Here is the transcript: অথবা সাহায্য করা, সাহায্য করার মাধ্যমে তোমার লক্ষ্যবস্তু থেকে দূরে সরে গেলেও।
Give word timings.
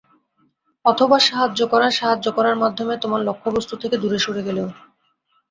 অথবা 0.85 1.17
সাহায্য 1.19 1.59
করা, 1.67 1.87
সাহায্য 1.91 2.27
করার 2.31 2.55
মাধ্যমে 2.55 2.93
তোমার 2.97 3.21
লক্ষ্যবস্তু 3.23 3.73
থেকে 3.77 3.95
দূরে 3.97 4.19
সরে 4.19 4.41
গেলেও। 4.43 4.67